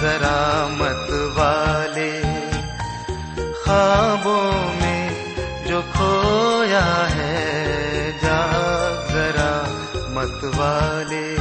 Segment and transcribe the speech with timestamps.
[0.00, 2.20] जरा मत वाले।
[3.52, 4.52] ख्वाबों
[4.82, 5.34] में
[5.66, 8.46] जो खोया है, जा
[9.08, 9.62] जरा
[10.10, 11.36] मत वाले।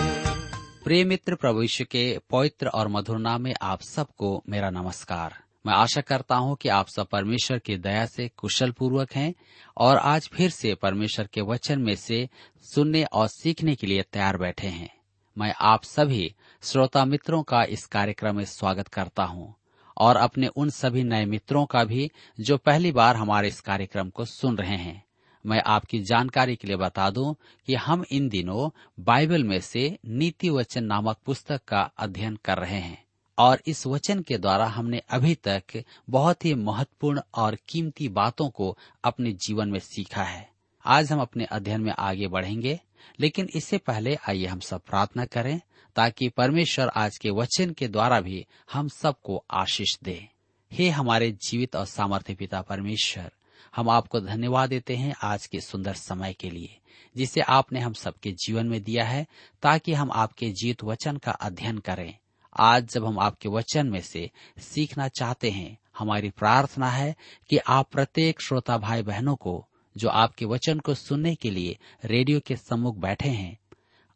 [0.84, 6.02] प्रिय मित्र प्रभु के पवित्र और मधुर नाम में आप सबको मेरा नमस्कार। मैं आशा
[6.02, 9.34] करता हूँ कि आप सब परमेश्वर की दया से कुशल पूर्वक हैं
[9.78, 12.30] और आज फिर से परमेश्वर के वचन में से
[12.64, 14.90] सुनने और सीखने के लिए तैयार बैठे हैं।
[15.38, 19.54] मैं आप सभी श्रोता मित्रों का इस कार्यक्रम में स्वागत करता हूँ
[19.98, 24.25] और अपने उन सभी नए मित्रों का भी जो पहली बार हमारे इस कार्यक्रम को
[24.25, 25.04] सुन रहे हैं।
[25.46, 27.36] मैं आपकी जानकारी के लिए बता दूँ
[27.68, 32.80] कि हम इन दिनों बाइबल में से नीति वचन नामक पुस्तक का अध्ययन कर रहे
[32.80, 33.05] हैं।
[33.38, 35.63] और इस वचन के द्वारा हमने अभी तक
[36.09, 40.50] बहुत ही महत्वपूर्ण और कीमती बातों को अपने जीवन में सीखा है।
[40.85, 42.79] आज हम अपने अध्ययन में आगे बढ़ेंगे,
[43.19, 45.62] लेकिन इससे पहले आइए हम सब प्रार्थना करें,
[45.95, 50.29] ताकि परमेश्वर आज के वचन के द्वारा भी हम सबको आशीष दे।
[50.72, 53.31] हे हमारे जीवित और सामर्थ्य पिता परमेश्वर,
[53.75, 56.79] हम आपको धन्यवाद देते हैं आज के सुंदर समय के लिए,
[57.18, 59.28] जिसे आपने हम सबके जीवन में दिया है,
[59.62, 62.18] ताकि हम आपके जीत वचन का अध्ययन करें।
[62.60, 67.16] आज जब हम आपके वचन में से सीखना चाहते हैं, हमारी प्रार्थना है
[67.50, 69.68] कि आप प्रत्येक श्रोता भाई बहनों को,
[69.98, 73.60] जो आपके वचन को सुनने के लिए रेडियो के सम्मुख बैठे हैं,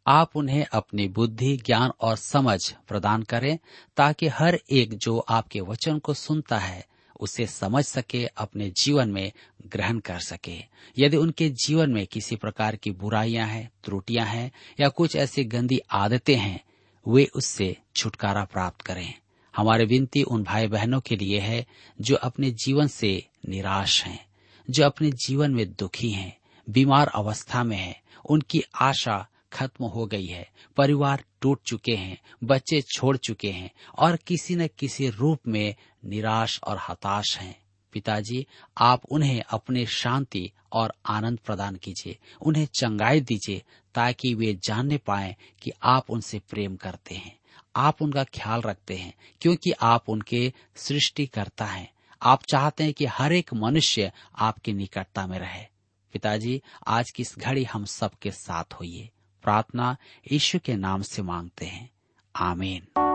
[0.06, 3.58] आप उन्हें अपनी बुद्धि, ज्ञान और समझ प्रदान करें,
[3.96, 6.86] ताकि हर एक जो आपके वचन को सुनता है,
[7.20, 9.32] उसे समझ सके, अपने जीवन में
[9.66, 10.64] ग्रहण कर सके।
[10.98, 15.80] यदि उनके जीवन में किसी प्रकार की बुराइयाँ हैं, त्रुटियाँ हैं, या कुछ ऐसी गंदी
[15.90, 16.64] आदतें हैं
[17.08, 19.14] वे उससे छुटकारा प्राप्त करें।
[19.56, 21.66] हमारी विनती उन भाई बहनों के लिए है,
[22.00, 24.26] जो अपने जीवन से निराश हैं,
[24.70, 26.38] जो अपने जीवन में दुखी हैं,
[26.70, 32.80] बीमार अवस्था में हैं। उनकी आशा खत्म हो गई है। परिवार टूट चुके हैं, बच्चे
[32.80, 35.74] छोड़ चुके हैं, और किसी न किसी रूप में
[36.04, 37.59] निराश और हताश हैं।
[37.92, 38.46] पिताजी,
[38.78, 43.62] आप उन्हें अपने शांति और आनंद प्रदान कीजिए। उन्हें चंगाई दीजिए
[43.94, 47.38] ताकि वे जानने पाए कि आप उनसे प्रेम करते हैं।
[47.76, 51.92] आप उनका ख्याल रखते हैं, क्योंकि आप उनके सृष्टि करता है।
[52.22, 55.64] आप चाहते हैं कि हर एक मनुष्य आपकी निकटता में रहे।
[56.12, 59.10] पिताजी, आज की इस घड़ी हम सबके साथ होइए।
[59.42, 59.96] प्रार्थना
[60.32, 61.90] यीशु के नाम से मांगते हैं।
[62.36, 63.09] आमीन।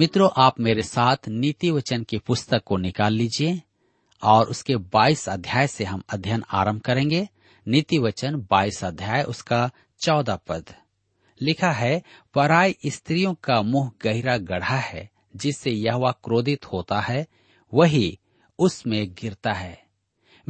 [0.00, 3.62] मित्रों, आप मेरे साथ नीति वचन की पुस्तक को निकाल लीजिए
[4.22, 7.28] और उसके 22 अध्याय से हम अध्ययन आरंभ करेंगे।
[7.68, 9.70] नीति वचन 22 अध्याय, उसका
[10.00, 10.64] चौदह पद।
[11.42, 12.02] लिखा है
[12.34, 17.26] पराय स्त्रियों का मुँह गहरा गढ़ा है, जिससे यह क्रोधित होता है,
[17.74, 18.18] वही
[18.58, 19.89] उसमें गिरता है।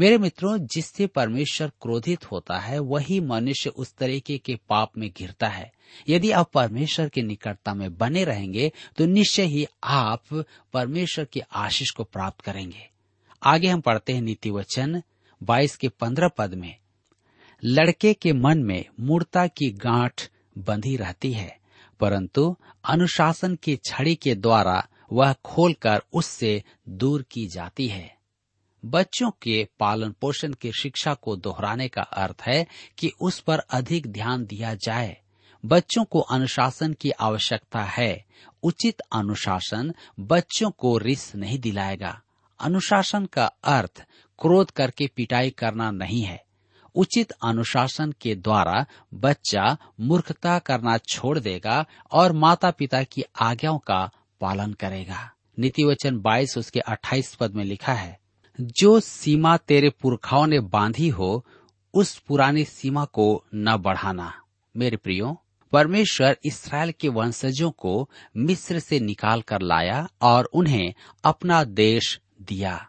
[0.01, 5.49] मेरे मित्रों, जिससे परमेश्वर क्रोधित होता है, वही मनुष्य उस तरीके के पाप में घिरता
[5.49, 5.73] है।
[6.09, 10.23] यदि आप परमेश्वर की निकटता में बने रहेंगे तो निश्चय ही आप
[10.73, 12.89] परमेश्वर की आशीष को प्राप्त करेंगे।
[13.43, 15.03] आगे हम पढ़ते हैं नीति वचन,
[15.43, 16.75] बाईस के पंद्रह पद में।
[17.65, 21.59] लड़के के मन में मूर्ता की गांठ बंधी रहती है,
[22.01, 28.20] परंतु अनुशासन की छड़ी के द्वारा वह खोलकर उससे दूर की जाती है।
[28.85, 32.67] बच्चों के पालन पोषण की शिक्षा को दोहराने का अर्थ है
[32.99, 35.17] कि उस पर अधिक ध्यान दिया जाए।
[35.67, 38.25] बच्चों को अनुशासन की आवश्यकता है।
[38.63, 42.23] उचित अनुशासन बच्चों को रिस नहीं दिलाएगा।
[42.61, 44.05] अनुशासन का अर्थ
[44.39, 46.45] क्रोध करके पिटाई करना नहीं है।
[46.95, 54.11] उचित अनुशासन के द्वारा बच्चा मूर्खता करना छोड़ देगा और माता पिता की आज्ञाओं का
[54.41, 58.20] पालन करेगा। नीति वचन बाईस उसके अट्ठाईस पद में लिखा है
[58.61, 61.47] जो सीमा तेरे पुरखाओं ने बांधी हो,
[61.95, 64.33] उस पुरानी सीमा को न बढ़ाना।
[64.77, 65.43] मेरे प्रियो,
[65.73, 72.87] परमेश्वर इसराइल के वंशजों को मिस्र से निकाल कर लाया और उन्हें अपना देश दिया।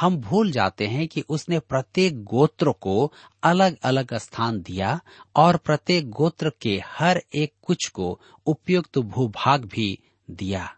[0.00, 3.12] हम भूल जाते हैं कि उसने प्रत्येक गोत्र को
[3.42, 5.00] अलग अलग स्थान दिया
[5.36, 9.98] और प्रत्येक गोत्र के हर एक कुछ को उपयुक्त भूभाग भी
[10.30, 10.74] दिया।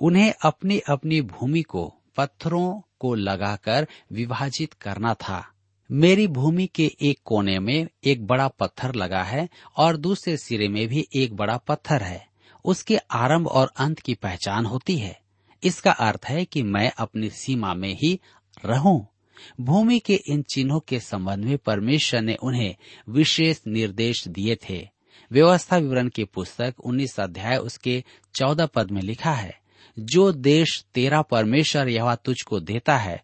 [0.00, 5.52] उन्हें अपनी अपनी भूमि को पत्थरों को लगाकर विभाजित करना था।
[5.90, 10.88] मेरी भूमि के एक कोने में एक बड़ा पत्थर लगा है और दूसरे सिरे में
[10.88, 12.26] भी एक बड़ा पत्थर है।
[12.64, 15.20] उसके आरंभ और अंत की पहचान होती है।
[15.64, 18.20] इसका अर्थ है कि मैं अपनी सीमा में ही
[18.64, 19.06] रहूँ।
[19.60, 22.76] भूमि के इन चिन्हों के संबंध में परमेश्वर ने उन्हें
[23.08, 24.88] विशेष निर्देश दिए थे।
[25.32, 28.04] व्यवस्था विवरण की पुस्तक 19 अध्याय उसके
[28.34, 29.65] 14 पद में लिखा है।
[29.98, 33.22] जो देश तेरा परमेश्वर यह तुझको देता है,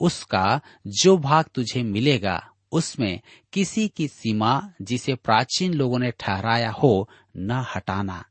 [0.00, 3.20] उसका जो भाग तुझे मिलेगा, उसमें
[3.52, 8.24] किसी की सीमा जिसे प्राचीन लोगों ने ठहराया हो न हटाना।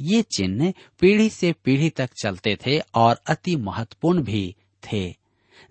[0.00, 5.14] ये चिन्ह पीढ़ी से पीढ़ी तक चलते थे और अति महत्वपूर्ण भी थे।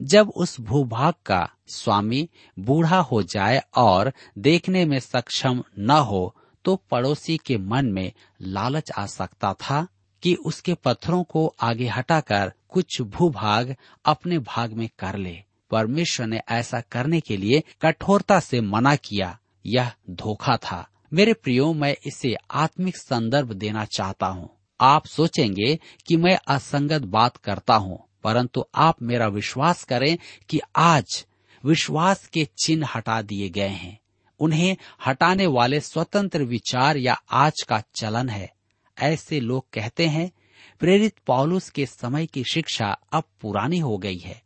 [0.02, 2.30] जब उस भूभाग का स्वामी
[2.60, 6.36] बूढ़ा हो जाए और देखने में सक्षम न हो
[6.66, 8.12] तो पड़ोसी के मन में
[8.42, 9.88] लालच आ सकता था
[10.26, 13.76] कि उसके पत्थरों को आगे हटाकर कुछ भूभाग
[14.06, 19.40] अपने भाग में कर ले। परमेश्वर ने ऐसा करने के लिए कठोरता से मना किया।
[19.66, 24.50] यह धोखा था। मेरे प्रियो, मैं इसे आत्मिक संदर्भ देना चाहता हूँ।
[24.82, 30.18] आप सोचेंगे कि मैं असंगत बात करता हूँ, परंतु आप मेरा विश्वास करें
[30.50, 31.26] कि आज
[31.66, 34.00] विश्वास के चिन्ह हटा दिए गए हैं।
[34.40, 38.55] उन्हें हटाने वाले स्वतंत्र विचार या आज का चलन है।
[39.02, 40.32] ऐसे लोग कहते हैं,
[40.80, 44.42] प्रेरित पौलुस के समय की शिक्षा अब पुरानी हो गई है।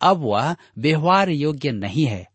[0.00, 2.30] अब वह व्यवहार योग्य नहीं है।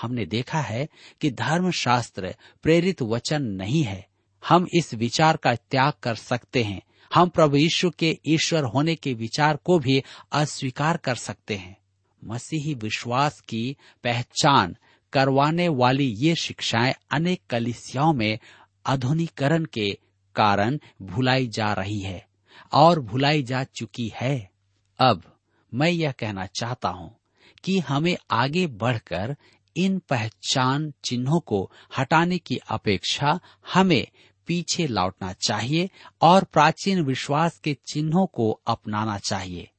[0.00, 0.88] हमने देखा है
[1.20, 4.06] कि धर्म शास्त्र प्रेरित वचन नहीं है।
[4.48, 6.82] हम इस विचार का त्याग कर सकते हैं।
[7.14, 10.02] हम प्रभु यीशु के ईश्वर होने के विचार को भी
[10.32, 11.76] अस्वीकार कर सकते हैं।
[12.24, 14.76] मसीही विश्वास की पहचान
[15.12, 18.38] करवाने वाली ये शिक्षाएँ अनेक कलिसियाओं में
[18.86, 19.98] आधुनिकरण के
[20.36, 22.26] कारण भुलाई जा रही है
[22.72, 24.50] और भुलाई जा चुकी है।
[24.98, 25.22] अब
[25.74, 27.16] मैं यह कहना चाहता हूँ
[27.64, 29.36] कि हमें आगे बढ़कर
[29.76, 33.40] इन पहचान चिन्हों को हटाने की अपेक्षा
[33.74, 34.06] हमें
[34.46, 39.70] पीछे लौटना चाहिए और प्राचीन विश्वास के चिन्हों को अपनाना चाहिए।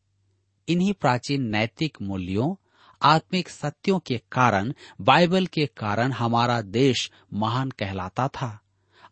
[0.68, 2.56] इन्हीं प्राचीन नैतिक मूल्यों,
[3.02, 8.60] आत्मिक सत्यों के कारण, बाइबल के कारण हमारा देश महान कहलाता था।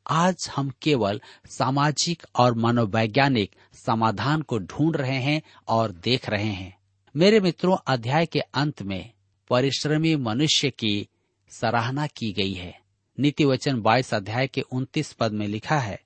[0.07, 1.19] आज हम केवल
[1.49, 6.77] सामाजिक और मनोवैज्ञानिक समाधान को ढूंढ रहे हैं और देख रहे हैं।
[7.15, 9.11] मेरे मित्रों, अध्याय के अंत में
[9.49, 11.07] परिश्रमी मनुष्य की
[11.51, 12.73] सराहना की गई है।
[13.17, 15.99] नीति वचन बाईस अध्याय के उन्तीस पद में लिखा है,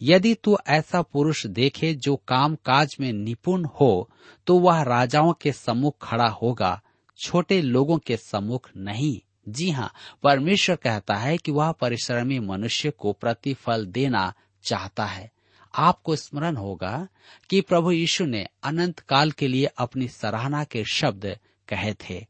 [0.00, 4.10] यदि तू ऐसा पुरुष देखे जो काम काज में निपुण हो
[4.46, 6.80] तो वह राजाओं के सम्मुख खड़ा होगा,
[7.18, 13.12] छोटे लोगों के सम्मुख नहीं। जी हाँ परमेश्वर कहता है कि वह परिश्रमी मनुष्य को
[13.12, 14.32] प्रतिफल देना
[14.64, 15.32] चाहता है।
[15.74, 17.08] आपको स्मरण होगा
[17.50, 22.26] कि प्रभु यीशु ने अनंत काल के लिए अपनी सराहना के शब्द कहे थे।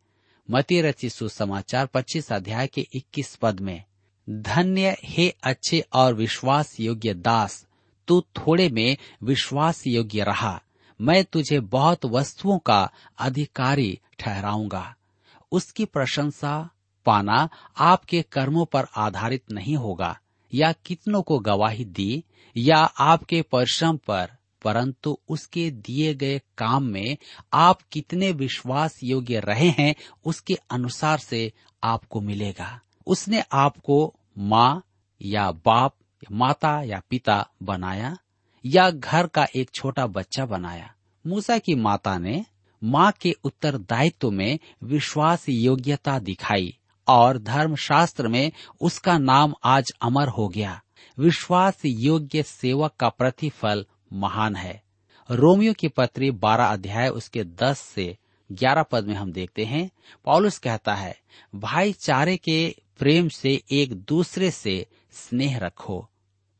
[0.50, 3.84] मती रची सुसमाचार पच्चीस अध्याय के इक्कीस पद में,
[4.30, 7.66] धन्य हे अच्छे और विश्वास योग्य दास,
[8.08, 10.62] तू थोड़े में विश्वास योग्य रहा।
[11.00, 14.94] मैं तुझे बहुत वस्तुओं का अधिकारी ठहराऊँगा।
[15.52, 16.70] उसकी प्रशंसा
[17.06, 20.18] पाना आपके कर्मों पर आधारित नहीं होगा,
[20.54, 22.24] या कितनों को गवाही दी,
[22.56, 24.30] या आपके परिश्रम पर,
[24.62, 27.16] परंतु उसके दिए गए काम में
[27.52, 29.94] आप कितने विश्वास योग्य रहे हैं,
[30.24, 31.52] उसके अनुसार से
[31.84, 34.82] आपको मिलेगा। उसने आपको माँ
[35.22, 35.96] या बाप,
[36.32, 38.16] माता या पिता बनाया,
[38.66, 40.94] या घर का एक छोटा बच्चा बनाया।
[41.26, 42.44] मूसा की माता ने
[42.84, 50.48] माँ के उत्तरदायित्व में विश्वास योग्यता दिखाई। और धर्मशास्त्र में उसका नाम आज अमर हो
[50.48, 50.82] गया।
[51.18, 54.82] विश्वास योग्य सेवक का प्रतिफल महान है।
[55.30, 58.16] रोमियो की पत्री बारह अध्याय उसके दस से
[58.52, 59.90] ग्यारह पद में हम देखते हैं।
[60.24, 61.18] पॉलुस कहता है,
[61.54, 66.08] भाईचारे के प्रेम से एक दूसरे से स्नेह रखो।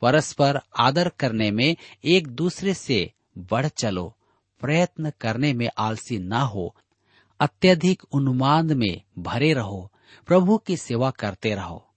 [0.03, 4.17] परस्पर आदर करने में एक दूसरे से बढ़ चलो।
[4.61, 6.77] प्रयत्न करने में आलसी न हो।
[7.41, 9.91] अत्यधिक उन्माद में भरे रहो।
[10.26, 11.90] प्रभु की सेवा करते रहो।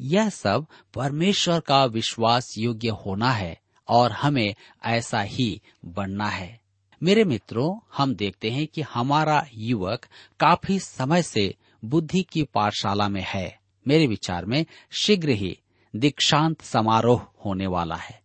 [0.00, 4.54] यह सब परमेश्वर का विश्वास योग्य होना है और हमें
[4.84, 6.60] ऐसा ही बनना है।
[7.02, 10.06] मेरे मित्रों, हम देखते हैं कि हमारा युवक
[10.40, 11.54] काफ़ी समय से
[11.84, 13.58] बुद्धि की पाठशाला में है।
[13.88, 15.58] मेरे विचार में शीघ्र ही
[15.96, 18.22] दीक्षांत समारोह होने वाला है।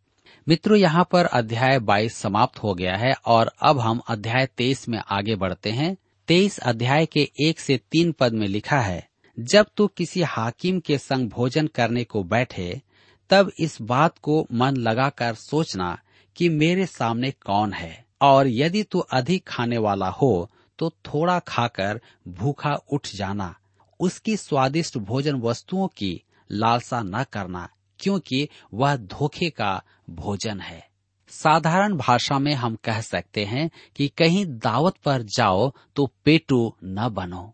[0.48, 5.00] मित्रों, यहाँ पर अध्याय 22 समाप्त हो गया है और अब हम अध्याय 23 में
[5.10, 9.11] आगे बढ़ते हैं। 23 अध्याय के एक से तीन पद में लिखा है
[9.41, 12.81] जब तू किसी हाकिम के संग भोजन करने को बैठे,
[13.29, 15.98] तब इस बात को मन लगाकर सोचना
[16.36, 22.01] कि मेरे सामने कौन है। और यदि तू अधिक खाने वाला हो तो थोड़ा खाकर
[22.27, 23.55] भूखा उठ जाना।
[24.00, 26.21] उसकी स्वादिष्ट भोजन वस्तुओं की
[26.51, 27.67] लालसा न करना,
[28.00, 30.88] क्योंकि वह धोखे का भोजन है।
[31.29, 37.10] साधारण भाषा में हम कह सकते हैं कि कहीं दावत पर जाओ तो पेटू न
[37.10, 37.53] बनो।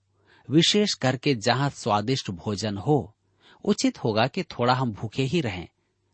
[0.49, 3.15] विशेष करके जहाँ स्वादिष्ट भोजन हो,
[3.65, 5.67] उचित होगा कि थोड़ा हम भूखे ही रहें।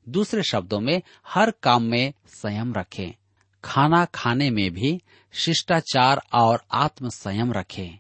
[0.10, 3.12] दूसरे शब्दों में, हर काम में संयम रखें।
[3.64, 8.00] खाना खाने में भी शिष्टाचार और आत्म संयम रखें।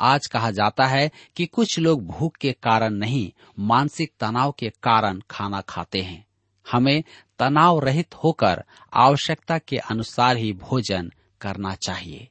[0.00, 5.20] आज कहा जाता है कि कुछ लोग भूख के कारण नहीं, मानसिक तनाव के कारण
[5.30, 6.26] खाना खाते हैं।
[6.72, 7.04] हमें
[7.38, 8.64] तनाव रहित होकर
[8.94, 12.28] आवश्यकता के अनुसार ही भोजन करना चाहिए।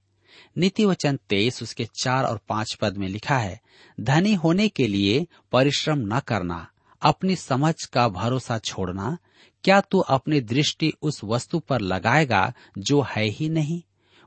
[0.57, 3.61] नीति वचन तेईस, उसके चार और पाँच पद में लिखा है,
[3.99, 6.67] धनी होने के लिए परिश्रम न करना,
[7.01, 9.17] अपनी समझ का भरोसा छोड़ना,
[9.63, 13.81] क्या तू अपनी दृष्टि उस वस्तु पर लगाएगा जो है ही नहीं?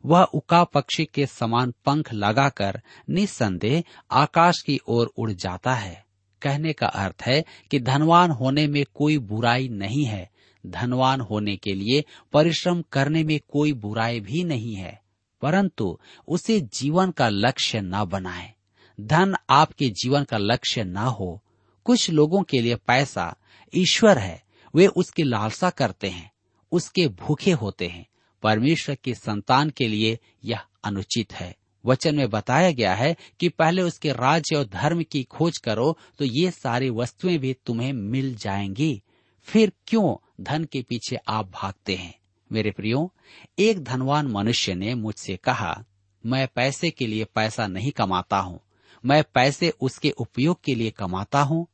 [0.06, 6.06] वह उका पक्षी के समान पंख लगाकर निस्संदेह आकाश की ओर उड़ जाता है।
[6.42, 10.30] कहने का अर्थ है कि धनवान होने में कोई बुराई नहीं है।
[10.66, 15.05] धनवान होने के लिए परिश्रम करने में कोई बुराई भी नहीं है।
[15.46, 15.98] परंतु
[16.28, 18.54] उसे जीवन का लक्ष्य न बनाए।
[19.00, 21.42] धन आपके जीवन का लक्ष्य न हो।
[21.84, 23.36] कुछ लोगों के लिए पैसा
[23.74, 24.42] ईश्वर है,
[24.74, 26.32] वे उसकी लालसा करते हैं,
[26.72, 28.06] उसके भूखे होते हैं।
[28.42, 33.82] परमेश्वर की संतान के लिए यह अनुचित है। वचन में बताया गया है कि पहले
[33.82, 39.02] उसके राज्य और धर्म की खोज करो तो ये सारी वस्तुएँ भी तुम्हें मिल जाएँगी।
[39.42, 42.18] फिर क्यों धन के पीछे आप भागते हैं?
[42.50, 43.10] मेरे प्रियो,
[43.58, 45.84] एक धनवान मनुष्य ने मुझसे कहा,
[46.24, 48.58] मैं पैसे के लिए पैसा नहीं कमाता हूँ,
[49.04, 51.66] मैं पैसे उसके उपयोग के लिए कमाता हूँ।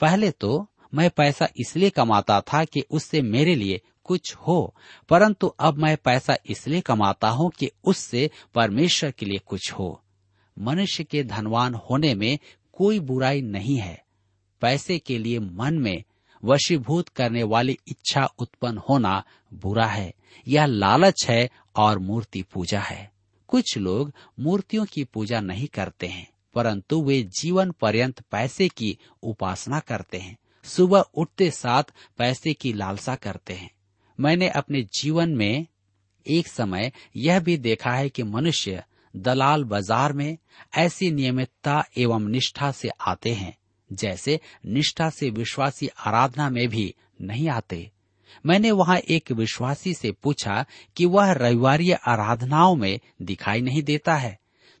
[0.00, 4.74] पहले तो मैं पैसा इसलिए कमाता था कि उससे मेरे लिए कुछ हो,
[5.08, 10.00] परंतु अब मैं पैसा इसलिए कमाता हूँ कि उससे परमेश्वर के लिए कुछ हो।
[10.56, 12.38] मनुष्य के धनवान होने में
[12.72, 14.04] कोई बुराई नहीं है।
[14.62, 16.02] पैसे के लिए मन में
[16.44, 19.22] वशीभूत करने वाली इच्छा उत्पन्न होना
[19.54, 20.12] बुरा है।
[20.46, 23.10] यह लालच है और मूर्ति पूजा है।
[23.48, 29.80] कुछ लोग मूर्तियों की पूजा नहीं करते हैं, परंतु वे जीवन पर्यंत पैसे की उपासना
[29.80, 33.70] करते हैं। सुबह उठते साथ पैसे की लालसा करते हैं।
[34.18, 35.66] मैंने अपने जीवन में
[36.26, 38.82] एक समय यह भी देखा है कि मनुष्य
[39.16, 40.36] दलाल बाज़ार में
[40.74, 43.56] ऐसी नियमितता एवं निष्ठा से आते हैं।
[43.92, 47.90] जैसे निष्ठा से विश्वासी आराधना में भी नहीं आते।
[48.46, 50.64] मैंने वहाँ एक विश्वासी से पूछा
[50.96, 54.38] कि वह रविवार आराधनाओं में दिखाई नहीं देता है।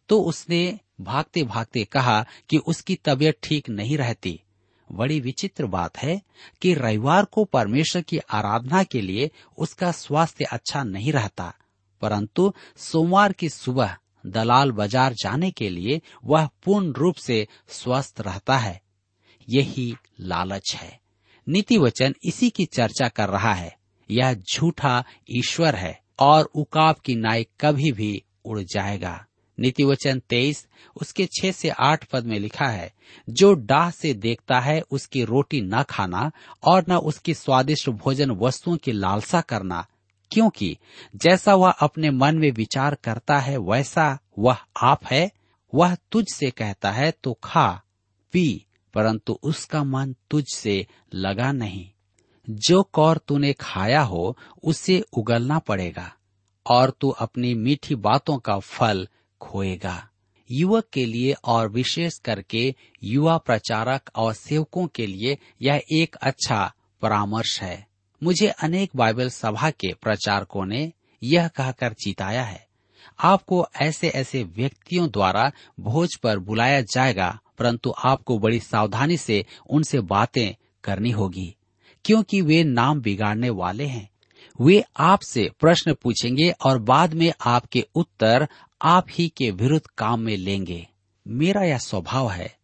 [0.08, 4.40] तो उसने भागते भागते कहा कि उसकी तबीयत ठीक नहीं रहती।
[4.92, 6.22] बड़ी विचित्र बात है
[6.62, 11.54] कि रविवार को परमेश्वर की आराधना के लिए उसका स्वास्थ्य अच्छा नहीं रहता।
[12.02, 13.96] परंतु सोमवार की सुबह
[14.26, 18.80] दलाल बाज़ार जाने के लिए वह पूर्ण रूप से स्वस्थ रहता है।
[19.48, 21.00] यही लालच है।
[21.48, 23.76] नीति वचन इसी की चर्चा कर रहा है।
[24.10, 29.26] यह झूठा ईश्वर है और उकाब की नाई कभी भी उड़ जाएगा।
[29.60, 30.66] नीति वचन तेईस,
[31.00, 32.92] उसके छह से आठ पद में लिखा है,
[33.30, 36.30] जो डाह से देखता है, उसकी रोटी न खाना
[36.62, 39.86] और न उसकी स्वादिष्ट भोजन वस्तुओं की लालसा करना,
[40.30, 40.78] क्योंकि
[41.16, 45.30] जैसा वह अपने मन में विचार करता है, वैसा वह आप है।
[45.74, 47.82] वह तुझ से कहता है तो खा,
[48.32, 48.65] पी।
[48.96, 51.90] परंतु उसका मन तुझ से लगा नहीं।
[52.48, 56.12] जो कौर तूने खाया हो, उसे उगलना पड़ेगा,
[56.66, 59.08] और तू अपनी मीठी बातों का फल
[59.40, 60.08] खोएगा।
[60.50, 62.74] युवक के लिए और विशेष करके
[63.04, 66.72] युवा प्रचारक और सेवकों के लिए यह एक अच्छा
[67.02, 67.86] परामर्श है।
[68.22, 72.66] मुझे अनेक बाइबल सभा के प्रचारकों ने यह कहकर चिताया है,
[73.18, 75.50] आपको ऐसे ऐसे व्यक्तियों द्वारा
[75.80, 81.54] भोज पर बुलाया जाएगा परंतु आपको बड़ी सावधानी से उनसे बातें करनी होगी,
[82.04, 84.08] क्योंकि वे नाम बिगाड़ने वाले हैं।
[84.60, 88.48] वे आपसे प्रश्न पूछेंगे और बाद में आपके उत्तर
[88.82, 90.86] आप ही के विरुद्ध काम में लेंगे।
[91.26, 92.54] मेरा यह स्वभाव है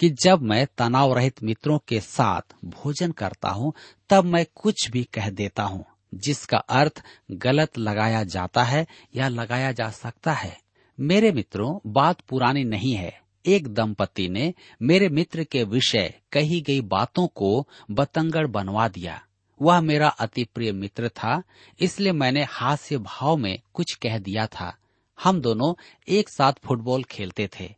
[0.00, 3.72] कि जब मैं तनाव रहित मित्रों के साथ भोजन करता हूँ,
[4.10, 9.72] तब मैं कुछ भी कह देता हूँ, जिसका अर्थ गलत लगाया जाता है या लगाया
[9.72, 10.56] जा सकता है।
[10.98, 16.80] मेरे मित्रों, बात पुरानी नहीं है। एक दंपति ने मेरे मित्र के विषय कही गई
[16.80, 19.22] बातों को बतंगड़ बनवा दिया।
[19.62, 21.42] वह मेरा अति प्रिय मित्र था,
[21.80, 24.76] इसलिए मैंने हास्य भाव में कुछ कह दिया था।
[25.22, 25.74] हम दोनों
[26.08, 27.74] एक साथ फुटबॉल खेलते थे।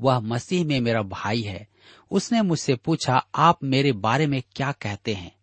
[0.00, 1.68] वह मसीह में मेरा भाई है।
[2.10, 5.36] उसने मुझसे पूछा, आप मेरे बारे में क्या कहते हैं?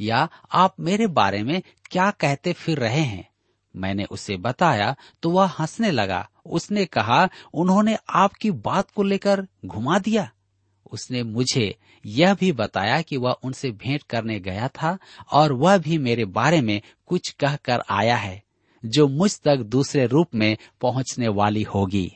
[0.00, 3.33] या आप मेरे बारे में क्या कहते फिर रहे हैं?
[3.76, 9.98] मैंने उसे बताया तो वह हंसने लगा। उसने कहा, उन्होंने आपकी बात को लेकर घुमा
[9.98, 10.30] दिया।
[10.92, 11.74] उसने मुझे
[12.06, 14.98] यह भी बताया कि वह उनसे भेंट करने गया था
[15.32, 18.42] और वह भी मेरे बारे में कुछ कहकर आया है,
[18.84, 22.12] जो मुझ तक दूसरे रूप में पहुँचने वाली होगी।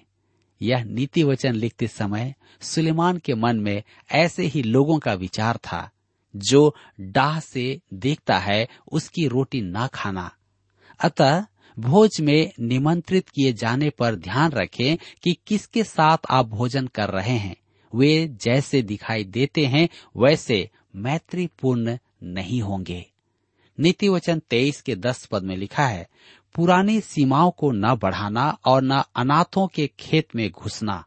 [0.63, 5.91] यह नीति वचन लिखते समय सुलेमान के मन में ऐसे ही लोगों का विचार था,
[6.37, 10.31] जो डाह से देखता है उसकी रोटी ना खाना।
[11.01, 11.45] अतः
[11.79, 17.37] भोज में निमंत्रित किए जाने पर ध्यान रखें कि किसके साथ आप भोजन कर रहे
[17.37, 17.57] हैं।
[17.95, 23.07] वे जैसे दिखाई देते हैं, वैसे मैत्रीपूर्ण नहीं होंगे।
[23.81, 26.09] नीति वचन तेईस के दस पद में लिखा है,
[26.55, 31.05] पुरानी सीमाओं को न बढ़ाना और न अनाथों के खेत में घुसना।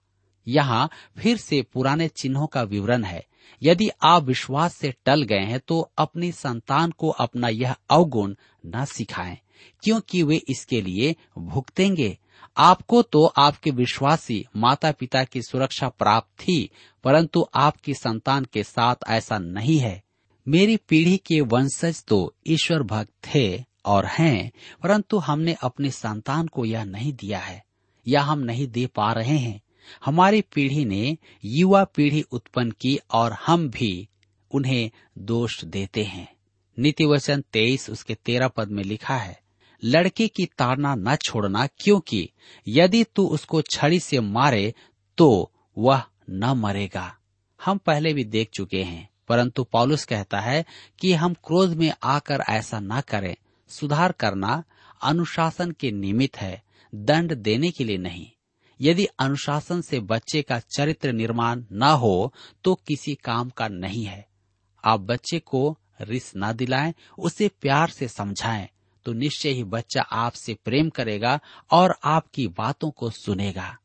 [0.47, 3.25] यहाँ फिर से पुराने चिन्हों का विवरण है।
[3.63, 8.85] यदि आप विश्वास से टल गए हैं तो अपनी संतान को अपना यह अवगुण न
[8.85, 9.37] सिखाएँ।
[9.83, 12.17] क्योंकि वे इसके लिए भुगतेंगे।
[12.57, 16.69] आपको तो आपके विश्वासी माता पिता की सुरक्षा प्राप्त थी
[17.03, 20.01] परंतु आपकी संतान के साथ ऐसा नहीं है।
[20.47, 24.51] मेरी पीढ़ी के वंशज तो ईश्वर भक्त थे और हैं,
[24.83, 27.63] परंतु हमने अपने संतान को यह नहीं दिया है,
[28.07, 29.61] या हम नहीं दे पा रहे हैं।
[30.05, 34.07] हमारी पीढ़ी ने युवा पीढ़ी उत्पन्न की और हम भी
[34.51, 36.27] उन्हें दोष देते हैं।
[36.77, 39.40] नीति वचन तेईस उसके तेरह पद में लिखा है
[39.83, 42.29] लड़के की ताड़ना न छोड़ना, क्योंकि
[42.67, 44.73] यदि तू उसको छड़ी से मारे
[45.17, 47.15] तो वह न मरेगा।
[47.59, 50.65] हम पहले भी देख चुके हैं, परंतु पॉलुस कहता है
[50.99, 53.35] कि हम क्रोध में आकर ऐसा न करें।
[53.69, 54.63] सुधार करना
[55.01, 56.61] अनुशासन के निमित्त है,
[56.93, 58.27] दंड देने के लिए नहीं।
[58.79, 64.25] यदि अनुशासन से बच्चे का चरित्र निर्माण न हो तो किसी काम का नहीं है।
[64.83, 68.67] आप बच्चे को रिस न दिलाएँ, उसे प्यार से समझाएँ।
[69.05, 71.39] तो निश्चय ही बच्चा आपसे प्रेम करेगा
[71.71, 73.77] और आपकी बातों को सुनेगा।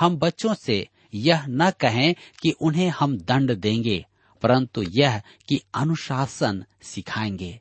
[0.00, 4.06] हम बच्चों से यह न कहें कि उन्हें हम दंड देंगे,
[4.42, 7.60] परंतु यह कि अनुशासन सिखाएँगे।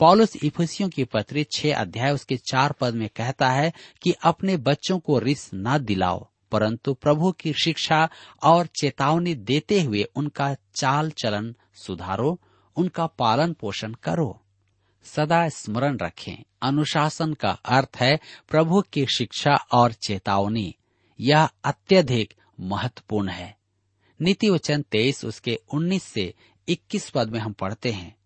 [0.00, 4.98] पॉलुस इफिसियों की पत्री छह अध्याय उसके चार पद में कहता है कि अपने बच्चों
[4.98, 8.08] को रिस न दिलाओ, परंतु प्रभु की शिक्षा
[8.42, 12.40] और चेतावनी देते हुए उनका चाल चलन सुधारो,
[12.76, 14.42] उनका पालन पोषण करो।
[15.06, 20.74] सदा स्मरण रखें। अनुशासन का अर्थ है प्रभु की शिक्षा और चेतावनी।
[21.20, 23.56] यह अत्यधिक महत्वपूर्ण है।
[24.20, 26.34] नीति वचन तेईस उसके उन्नीस से
[26.68, 28.16] इक्कीस पद में हम पढ़ते हैं।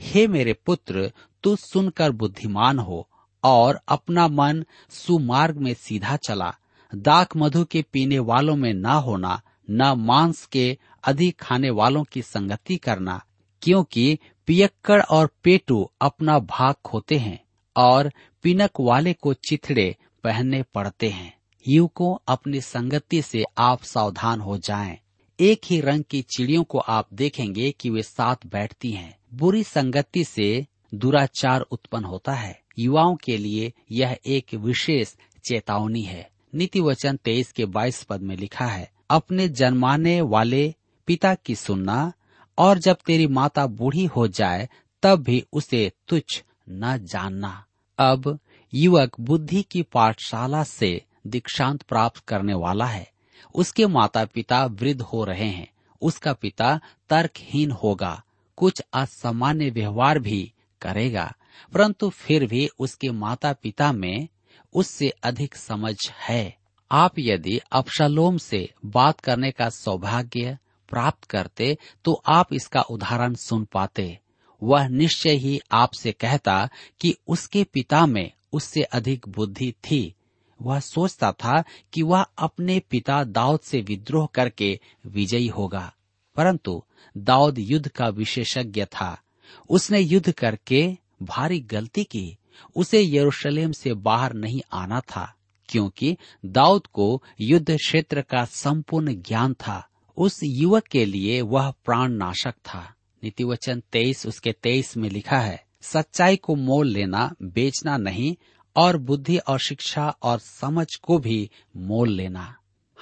[0.00, 3.08] हे मेरे पुत्र, तू सुनकर बुद्धिमान हो
[3.44, 6.54] और अपना मन सुमार्ग में सीधा चला।
[6.94, 12.22] दाक मधु के पीने वालों में न होना, न मांस के अधिक खाने वालों की
[12.22, 13.24] संगति करना,
[13.62, 14.18] क्योंकि
[14.48, 17.44] पियक्कड़ और पेटू अपना भाग खोते हैं
[17.76, 24.58] और पिनक वाले को चिथड़े पहनने पड़ते हैं। युवकों अपनी संगति से आप सावधान हो
[24.58, 24.98] जाएँ।
[25.40, 30.24] एक ही रंग की चिड़ियों को आप देखेंगे कि वे साथ बैठती हैं। बुरी संगति
[30.24, 35.14] से दुराचार उत्पन्न होता है। युवाओं के लिए यह एक विशेष
[35.48, 40.74] चेतावनी है। नीति वचन तेईस के बाईस पद में लिखा है, अपने जन्माने वाले
[41.06, 42.12] पिता की सुनना
[42.58, 44.68] और जब तेरी माता बूढ़ी हो जाए,
[45.02, 47.64] तब भी उसे तुच्छ न जानना।
[47.98, 48.38] अब
[48.74, 53.10] युवक बुद्धि की पाठशाला से दीक्षांत प्राप्त करने वाला है।
[53.54, 55.70] उसके माता पिता वृद्ध हो रहे हैं।
[56.02, 58.22] उसका पिता तर्कहीन होगा।
[58.56, 61.34] कुछ असामान्य व्यवहार भी करेगा।
[61.74, 64.28] परंतु फिर भी उसके माता पिता में
[64.74, 66.56] उससे अधिक समझ है।
[66.92, 73.64] आप यदि अफशलोम से बात करने का सौभाग्य प्राप्त करते तो आप इसका उदाहरण सुन
[73.64, 74.18] पाते।
[74.62, 76.68] वह निश्चय ही आपसे कहता
[77.00, 80.14] कि उसके पिता में उससे अधिक बुद्धि थी।
[80.62, 85.94] वह सोचता था कि वह अपने पिता दाऊद से विद्रोह करके विजयी होगा।
[86.36, 86.82] परंतु
[87.16, 89.22] दाऊद युद्ध का विशेषज्ञ था।
[89.70, 92.36] उसने युद्ध करके भारी गलती की।
[92.76, 95.34] उसे यरूशलेम से बाहर नहीं आना था,
[95.68, 99.87] क्योंकि दाऊद को युद्ध क्षेत्र का संपूर्ण ज्ञान था।
[100.18, 105.38] उस युवक के लिए वह प्राण नाशक था। नीति वचन तेईस उसके तेईस में लिखा
[105.38, 108.36] है, सच्चाई को मोल लेना बेचना नहीं
[108.76, 112.56] और बुद्धि और शिक्षा और समझ को भी मोल लेना।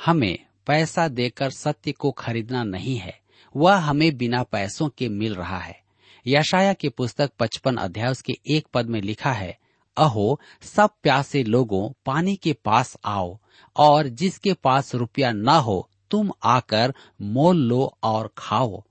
[0.06, 3.20] हमें पैसा देकर सत्य को खरीदना नहीं है,
[3.56, 5.82] वह हमें बिना पैसों के मिल रहा है।
[6.26, 9.58] यशाया की पुस्तक पचपन अध्याय उसके एक पद में लिखा है,
[9.96, 13.38] अहो, सब प्यासे लोगों, पानी के पास आओ
[13.76, 18.82] और जिसके पास रुपया न हो तुम आकर मोल लो और खाओ।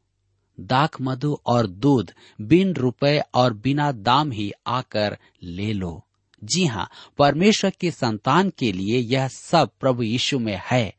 [0.59, 6.03] दाक मधु और दूध बिन रुपए और बिना दाम ही आकर ले लो।
[6.43, 10.95] जी हाँ परमेश्वर की संतान के लिए यह सब प्रभु यीशु में है।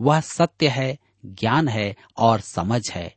[0.00, 3.14] वह सत्य है, ज्ञान है और समझ है।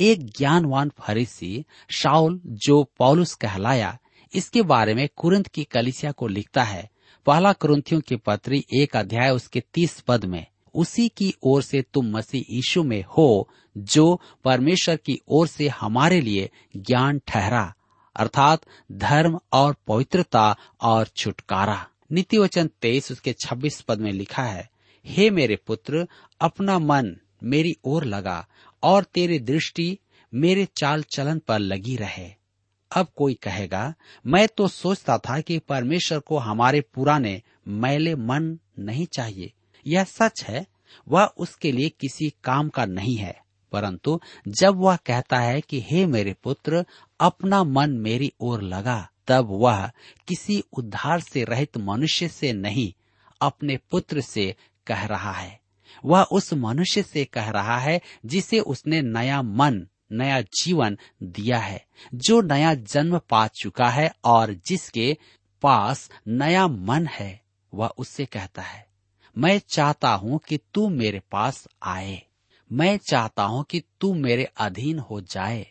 [0.00, 3.98] एक ज्ञानवान फरीसी शाउल जो पौलुस कहलाया,
[4.34, 6.90] इसके बारे में कुरंत की कलिसिया को लिखता है।
[7.26, 12.10] पहला कुरुंथियों की पत्री एक अध्याय उसके तीस पद में। उसी की ओर से तुम
[12.10, 17.74] मसीह यीशु में हो, जो परमेश्वर की ओर से हमारे लिए ज्ञान ठहरा,
[18.16, 18.62] अर्थात
[18.92, 24.70] धर्म और पवित्रता और छुटकारा। नीति वचन तेईस उसके छब्बीस पद में लिखा है,
[25.06, 26.06] हे मेरे पुत्र,
[26.40, 28.46] अपना मन मेरी ओर लगा
[28.82, 29.98] और तेरी दृष्टि
[30.34, 32.30] मेरे चाल चलन पर लगी रहे।
[32.90, 33.94] अब कोई कहेगा,
[34.26, 39.52] मैं तो सोचता था कि परमेश्वर को हमारे पुराने मैले मन नहीं चाहिए।
[39.86, 40.66] यह सच है,
[41.08, 46.06] वह उसके लिए किसी काम का नहीं है। परंतु जब वह कहता है कि, हे
[46.06, 46.86] मेरे पुत्र,
[47.20, 49.90] अपना मन मेरी ओर लगा, तब वह
[50.28, 52.92] किसी उद्धार से रहित मनुष्य से नहीं,
[53.40, 55.60] अपने पुत्र से कह रहा है।
[56.04, 61.86] वह उस मनुष्य से कह रहा है जिसे उसने नया मन, नया जीवन दिया है,
[62.14, 65.16] जो नया जन्म पा चुका है और जिसके
[65.62, 67.42] पास नया मन है।
[67.74, 68.86] वह उससे कहता है
[69.36, 72.22] मैं चाहता हूँ कि तू मेरे पास आए।
[72.70, 75.66] मैं चाहता हूँ कि तू मेरे अधीन हो जाए।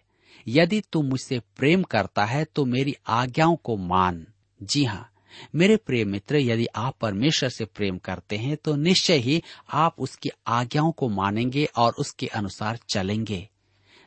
[0.48, 4.26] यदि तू मुझसे प्रेम करता है तो मेरी आज्ञाओं को मान।
[4.64, 5.10] जी हाँ
[5.56, 9.42] मेरे प्रेम मित्र, यदि आप परमेश्वर से प्रेम करते हैं तो निश्चय ही
[9.74, 13.48] आप उसकी आज्ञाओं को मानेंगे और उसके अनुसार चलेंगे।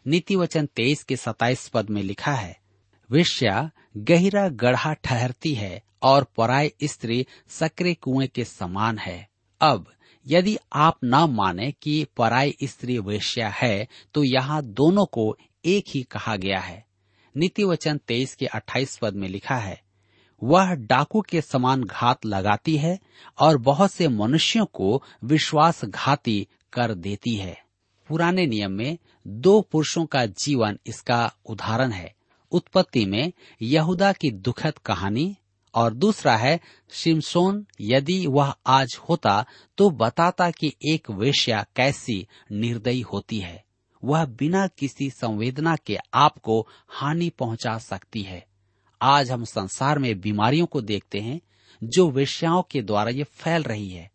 [0.07, 2.57] नीति वचन तेईस के सताइस पद में लिखा है,
[3.11, 9.27] विष्या गहरा गढ़ा ठहरती है और पराय स्त्री सक्रे कुएँ के समान है।
[9.61, 9.87] अब
[10.27, 16.03] यदि आप न माने कि पराई स्त्री वेश्या है तो यहाँ दोनों को एक ही
[16.03, 16.85] कहा गया है।
[17.35, 19.81] नीति वचन तेईस के अट्ठाईस पद में लिखा है,
[20.42, 22.99] वह डाकू के समान घात लगाती है
[23.38, 27.57] और बहुत से मनुष्यों को विश्वासघाती कर देती है।
[28.09, 32.12] पुराने नियम में दो पुरुषों का जीवन इसका उदाहरण है।
[32.53, 35.35] उत्पत्ति में यहूदा की दुखद कहानी
[35.74, 39.44] और दूसरा है शिमसोन यदि वह आज होता
[39.78, 43.64] तो बताता कि एक वेश्या कैसी निर्दयी होती है।
[44.04, 48.46] वह बिना किसी संवेदना के आपको हानि पहुँचा सकती है।
[49.02, 51.40] आज हम संसार में बीमारियों को देखते हैं,
[51.85, 54.11] जो वेश्याओं के द्वारा ये फैल रही है,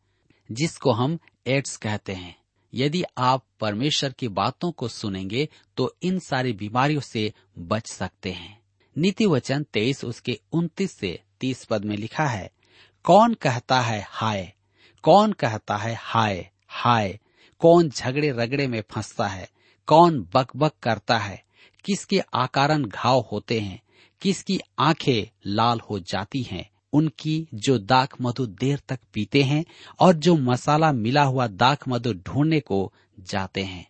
[0.51, 2.35] जिसको हम एड्स कहते हैं।
[2.73, 8.61] यदि आप परमेश्वर की बातों को सुनेंगे तो इन सारी बीमारियों से बच सकते हैं।
[8.97, 12.51] नीति वचन तेईस उसके उन्तीस से तीस पद में लिखा है,
[13.03, 14.53] कौन कहता है हाय?
[15.03, 16.51] कौन कहता है हाय?
[16.67, 17.19] हाय।
[17.59, 19.49] कौन झगड़े रगड़े में फंसता है?
[19.87, 21.43] कौन बक बक करता है?
[21.85, 23.81] किसके आकारण घाव होते हैं?
[24.21, 26.69] किसकी आँखें लाल हो जाती हैं?
[26.93, 29.65] उनकी जो दाख मधु देर तक पीते हैं
[29.99, 33.89] और जो मसाला मिला हुआ दाख मधु ढूँढने को जाते हैं।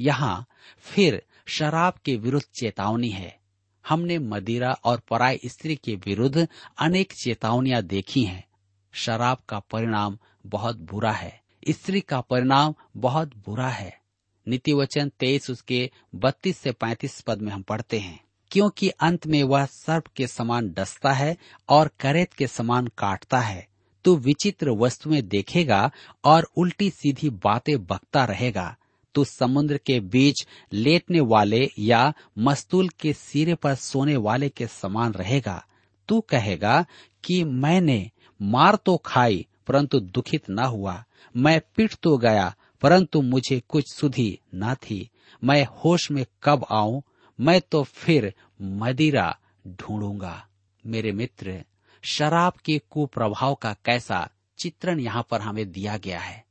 [0.00, 0.46] यहाँ
[0.80, 3.43] फिर शराब के विरुद्ध चेतावनी है।
[3.88, 8.44] हमने मदिरा और पराय स्त्री के विरुद्ध अनेक चेतावनियाँ देखी हैं।
[8.92, 14.00] शराब का परिणाम बहुत बुरा है। स्त्री का परिणाम बहुत बुरा है।
[14.48, 19.42] नीति वचन तेईस उसके बत्तीस से पैंतीस पद में हम पढ़ते हैं। क्योंकि अंत में
[19.42, 21.36] वह सर्प के समान डसता है
[21.68, 23.68] और करेत के समान काटता है,
[24.04, 25.90] तू विचित्र वस्तुएँ देखेगा
[26.24, 28.76] और उल्टी सीधी बातें बकता रहेगा।
[29.14, 35.12] तू समुद्र के बीच लेटने वाले या मस्तूल के सिरे पर सोने वाले के समान
[35.12, 35.64] रहेगा।
[36.08, 36.86] तू कहेगा
[37.24, 38.10] कि मैंने
[38.42, 41.04] मार तो खाई, परंतु दुखित न हुआ।
[41.36, 45.10] मैं पिट तो गया, परंतु मुझे कुछ सुधी न थी।
[45.44, 47.02] मैं होश में कब आऊँ?
[47.40, 50.46] मैं तो फिर मदिरा ढूंढूँगा।
[50.86, 51.64] मेरे मित्र,
[52.02, 56.44] शराब के कुप्रभाव का कैसा चित्रण यहाँ पर हमें दिया गया है।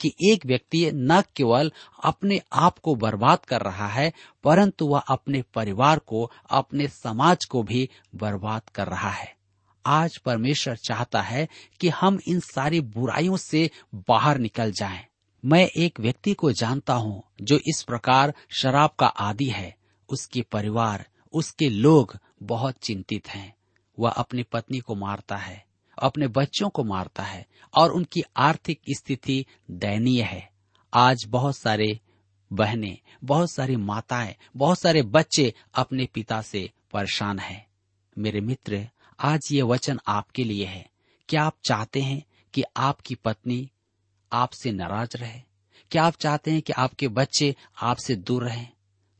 [0.00, 1.72] कि एक व्यक्ति न केवल
[2.04, 4.12] अपने आप को बर्बाद कर रहा है,
[4.44, 9.34] परंतु वह अपने परिवार को, अपने समाज को भी बर्बाद कर रहा है।
[9.86, 11.48] आज परमेश्वर चाहता है
[11.80, 15.06] कि हम इन सारी बुराइयों से बाहर निकल जाएँ।
[15.44, 19.76] मैं एक व्यक्ति को जानता हूँ जो इस प्रकार शराब का आदि है।
[20.08, 23.54] उसके परिवार, उसके लोग बहुत चिंतित हैं।
[23.98, 25.64] वह अपनी पत्नी को मारता है।
[26.02, 30.50] अपने बच्चों को मारता है और उनकी आर्थिक स्थिति दयनीय है।
[30.94, 32.00] आज बहुत सारे
[32.52, 37.66] बहनें, बहुत सारी माताएँ, बहुत सारे बच्चे अपने पिता से परेशान हैं।
[38.18, 38.88] मेरे मित्र,
[39.20, 40.90] आज ये वचन आपके लिए है।
[41.28, 43.70] क्या आप चाहते हैं कि आपकी पत्नी
[44.32, 45.40] आपसे नाराज़ रहे?
[45.90, 48.68] क्या आप चाहते हैं कि आपके बच्चे आपसे दूर रहें?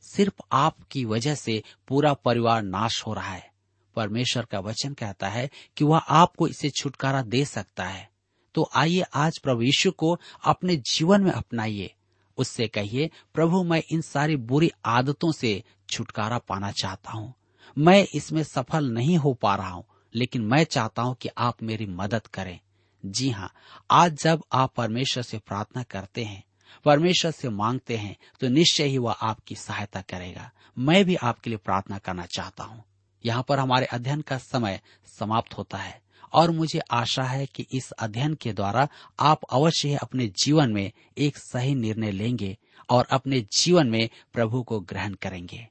[0.01, 3.54] सिर्फ़ आपकी वजह से पूरा परिवार नाश हो रहा है।
[3.95, 8.09] परमेश्वर का वचन कहता है कि वह आपको इसे छुटकारा दे सकता है।
[8.55, 11.93] तो आइए आज प्रभु यीशु को अपने जीवन में अपनाइए।
[12.37, 17.33] उससे कहिए, प्रभु, मैं इन सारी बुरी आदतों से छुटकारा पाना चाहता हूँ।
[17.77, 19.83] मैं इसमें सफल नहीं हो पा रहा हूँ,
[20.15, 22.59] लेकिन मैं चाहता हूँ कि आप मेरी मदद करें।
[23.03, 23.51] जी हाँ
[23.91, 26.43] आज जब आप परमेश्वर से प्रार्थना करते हैं,
[26.85, 31.57] परमेश्वर से मांगते हैं तो निश्चय ही वह आपकी सहायता करेगा। मैं भी आपके लिए
[31.57, 32.83] प्रार्थना करना चाहता हूँ।
[33.25, 34.81] यहाँ पर हमारे अध्ययन का समय
[35.19, 36.01] समाप्त होता है।
[36.33, 38.87] और मुझे आशा है कि इस अध्ययन के द्वारा
[39.19, 42.57] आप अवश्य अपने जीवन में एक सही निर्णय लेंगे
[42.89, 45.67] और अपने जीवन में प्रभु को ग्रहण करेंगे।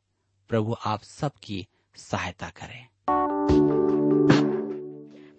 [0.49, 2.87] प्रभु आप सबकी सहायता करें।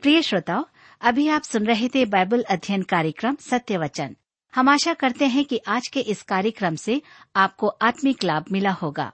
[0.01, 0.65] प्रिय श्रोताओ,
[1.01, 4.15] अभी आप सुन रहे थे बाइबल अध्ययन कार्यक्रम सत्य वचन
[4.55, 7.01] हम आशा करते हैं कि आज के इस कार्यक्रम से
[7.35, 9.13] आपको आत्मिक लाभ मिला होगा।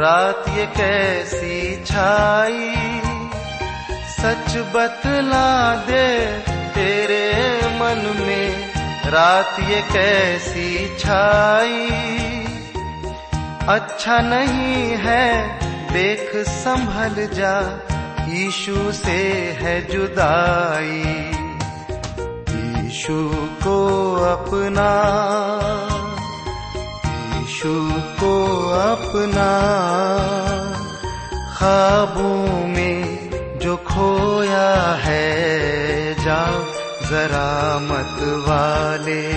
[0.00, 2.74] रात ये कैसी छाई।
[4.10, 5.48] सच बतला
[5.86, 6.06] दे
[6.74, 7.24] तेरे
[7.78, 8.70] मन में,
[9.10, 11.90] रात ये कैसी छाई।
[13.68, 15.26] अच्छा नहीं है,
[15.92, 17.56] देख संभल जा
[18.28, 19.20] यीशु से
[19.60, 21.02] है जुदाई।
[22.54, 23.20] यीशु
[23.64, 23.78] को
[24.24, 24.90] अपना
[27.58, 27.90] यीशु
[28.20, 28.32] को
[28.70, 29.48] अपना
[31.58, 36.44] ख्वाबों में जो खोया है, जा
[37.10, 39.32] जरा मत वाले।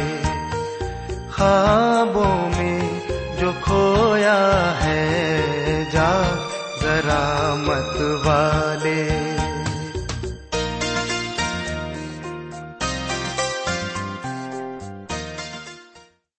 [1.33, 3.01] ख्वाबों में
[3.39, 4.39] जो खोया
[4.81, 6.11] है, जा
[6.81, 9.30] जरा मत वाले।